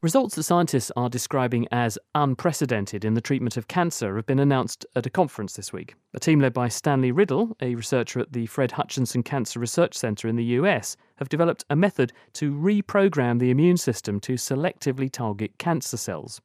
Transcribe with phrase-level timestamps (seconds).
[0.00, 4.86] Results that scientists are describing as unprecedented in the treatment of cancer have been announced
[4.94, 5.96] at a conference this week.
[6.14, 10.28] A team led by Stanley Riddell, a researcher at the Fred Hutchinson Cancer Research Center
[10.28, 15.58] in the US, have developed a method to reprogram the immune system to selectively target
[15.58, 16.40] cancer cells.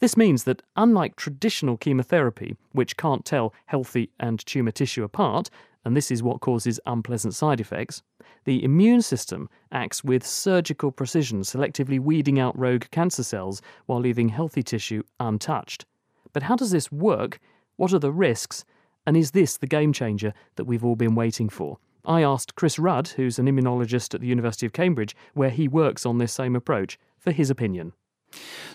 [0.00, 5.50] This means that, unlike traditional chemotherapy, which can't tell healthy and tumour tissue apart,
[5.84, 8.02] and this is what causes unpleasant side effects,
[8.44, 14.28] the immune system acts with surgical precision, selectively weeding out rogue cancer cells while leaving
[14.28, 15.84] healthy tissue untouched.
[16.32, 17.38] But how does this work?
[17.76, 18.64] What are the risks?
[19.06, 21.78] And is this the game changer that we've all been waiting for?
[22.04, 26.04] I asked Chris Rudd, who's an immunologist at the University of Cambridge, where he works
[26.04, 27.92] on this same approach, for his opinion.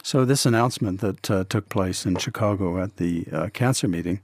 [0.03, 4.21] So, this announcement that uh, took place in Chicago at the uh, cancer meeting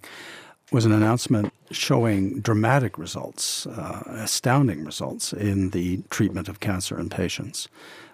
[0.72, 7.09] was an announcement showing dramatic results, uh, astounding results in the treatment of cancer in
[7.09, 7.67] patients.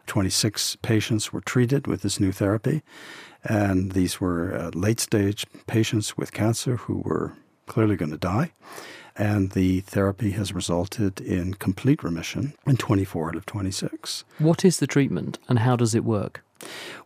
[0.08, 2.82] 26 patients were treated with this new therapy,
[3.44, 7.34] and these were uh, late stage patients with cancer who were
[7.68, 8.52] clearly going to die.
[9.16, 14.24] And the therapy has resulted in complete remission in 24 out of 26.
[14.40, 16.44] What is the treatment and how does it work?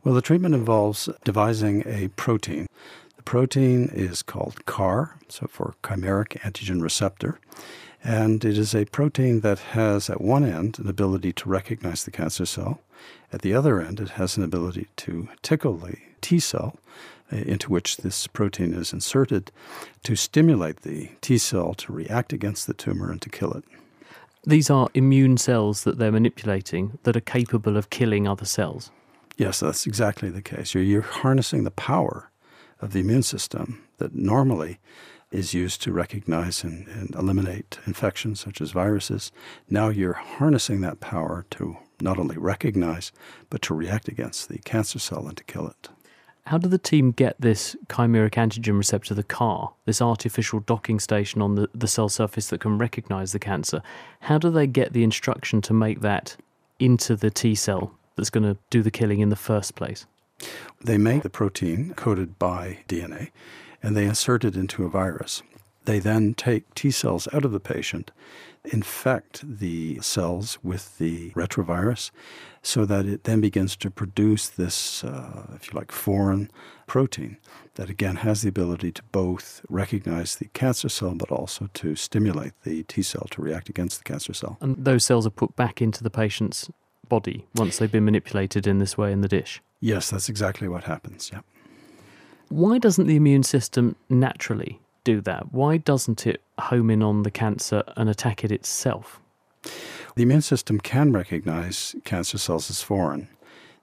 [0.04, 2.68] Well, the treatment involves devising a protein.
[3.24, 7.40] The protein is called CAR, so for chimeric antigen receptor.
[8.04, 12.12] And it is a protein that has at one end an ability to recognize the
[12.12, 12.82] cancer cell.
[13.32, 16.76] At the other end, it has an ability to tickle the T cell
[17.32, 19.54] uh, into which this protein is inserted
[20.04, 23.64] to stimulate the T cell to react against the tumor and to kill it.
[24.46, 28.92] These are immune cells that they're manipulating that are capable of killing other cells.
[29.38, 30.74] Yes, that's exactly the case.
[30.74, 32.30] You're, you're harnessing the power
[32.84, 34.80] of the immune system that normally
[35.32, 39.32] is used to recognize and, and, eliminate infections such as viruses.
[39.68, 43.12] Now you're harnessing that power to not only recognize,
[43.50, 45.90] but to react against the cancer cell and to kill it.
[46.46, 51.42] How did the team get this chimeric antigen receptor, the CAR, this artificial docking station
[51.42, 53.82] on the, the cell surface that can recognize the cancer?
[54.20, 56.36] How do they get the instruction to make that
[56.80, 60.06] into the T cell that's going to do the killing in the first place?
[60.84, 63.32] They make the protein coded by DNA
[63.82, 65.42] and they insert it into a virus.
[65.86, 68.12] They then take T cells out of the patient,
[68.64, 72.12] infect the cells with the retrovirus,
[72.62, 76.50] so that it then begins to produce this, uh, if you like, foreign
[76.88, 77.38] protein
[77.76, 82.54] that again has the ability to both recognize the cancer cell but also to stimulate
[82.64, 84.58] the T cell to react against the cancer cell.
[84.62, 86.70] And those cells are put back into the patient's
[87.10, 89.62] body once they've been manipulated in this way in the dish?
[89.84, 91.30] Yes, that's exactly what happens.
[91.34, 91.42] Yeah.
[92.48, 95.52] Why doesn't the immune system naturally do that?
[95.52, 99.20] Why doesn't it home in on the cancer and attack it itself?
[100.16, 103.28] The immune system can recognize cancer cells as foreign.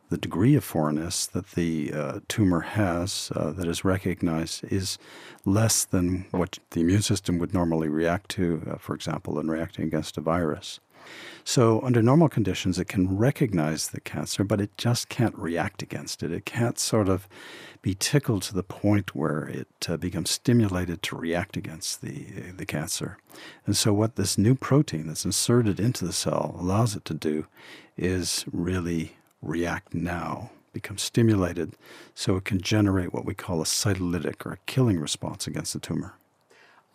[0.09, 4.97] The degree of foreignness that the uh, tumor has uh, that is recognized is
[5.45, 9.85] less than what the immune system would normally react to, uh, for example, in reacting
[9.85, 10.81] against a virus.
[11.45, 16.23] So, under normal conditions, it can recognize the cancer, but it just can't react against
[16.23, 16.33] it.
[16.33, 17.27] It can't sort of
[17.83, 22.67] be tickled to the point where it uh, becomes stimulated to react against the, the
[22.67, 23.19] cancer.
[23.67, 27.47] And so, what this new protein that's inserted into the cell allows it to do
[27.97, 31.73] is really react now, become stimulated,
[32.15, 35.81] so it can generate what we call a cytolytic or a killing response against the
[35.81, 36.15] tumor.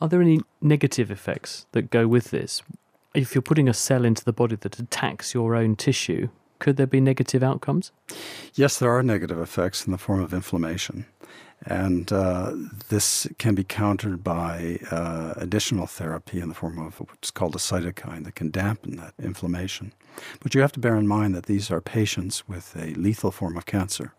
[0.02, 2.62] Are there any negative effects that go with this?
[3.16, 6.88] If you're putting a cell into the body that attacks your own tissue, could there
[6.88, 7.92] be negative outcomes?
[8.54, 11.06] Yes, there are negative effects in the form of inflammation.
[11.66, 12.54] And uh,
[12.90, 17.60] this can be countered by uh, additional therapy in the form of what's called a
[17.60, 19.94] cytokine that can dampen that inflammation.
[20.42, 23.58] But you have to bear in mind that these are patients with a lethal form
[23.58, 24.14] of cancer.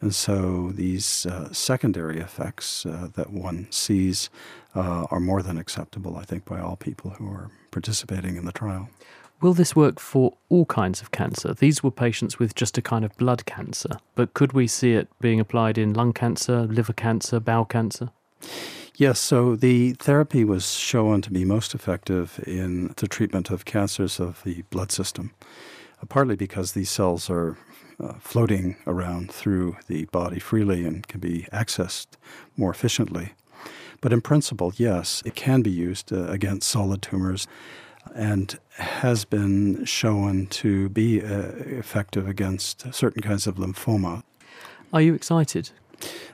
[0.00, 4.28] And so these uh, secondary effects uh, that one sees
[4.74, 8.52] uh, are more than acceptable, I think, by all people who are participating in the
[8.52, 8.88] trial.
[9.42, 11.52] Will this work for all kinds of cancer?
[11.52, 15.08] These were patients with just a kind of blood cancer, but could we see it
[15.20, 18.08] being applied in lung cancer, liver cancer, bowel cancer?
[18.94, 24.18] Yes, so the therapy was shown to be most effective in the treatment of cancers
[24.18, 25.34] of the blood system,
[26.02, 27.58] uh, partly because these cells are
[28.00, 32.06] uh, floating around through the body freely and can be accessed
[32.56, 33.34] more efficiently.
[34.00, 37.46] But in principle, yes, it can be used uh, against solid tumors
[38.14, 44.22] and has been shown to be uh, effective against certain kinds of lymphoma.
[44.92, 45.70] Are you excited?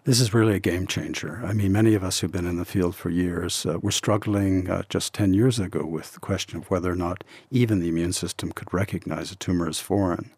[0.05, 1.41] This is really a game changer.
[1.45, 4.69] I mean, many of us who've been in the field for years uh, were struggling
[4.69, 8.13] uh, just 10 years ago with the question of whether or not even the immune
[8.13, 10.31] system could recognize a tumor as foreign.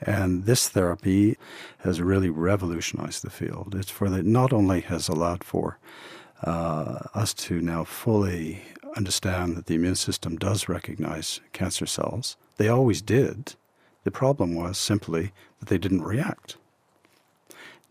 [0.00, 1.38] And this therapy
[1.78, 3.74] has really revolutionized the field.
[3.78, 5.78] It's for that not only has allowed for
[6.42, 8.62] uh, us to now fully
[8.96, 12.36] understand that the immune system does recognize cancer cells.
[12.56, 13.54] They always did.
[14.04, 16.56] The problem was simply that they didn't react.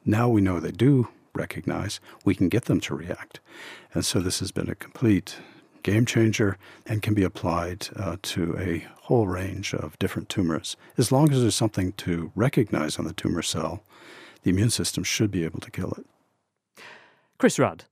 [0.05, 3.39] Now we know they do recognize, we can get them to react.
[3.93, 5.37] And so this has been a complete
[5.83, 10.75] game changer and can be applied uh, to a whole range of different tumors.
[10.97, 13.83] As long as there's something to recognize on the tumor cell,
[14.43, 16.05] the immune system should be able to kill it.
[17.37, 17.85] Chris Rudd,